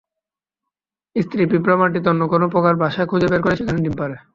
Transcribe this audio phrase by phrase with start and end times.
[1.15, 4.15] স্ত্রী পিঁপড়া মাটিতে অন্য কোন পোকার বাসা খুজে বের করে সেখানে ডিম পাড়ে।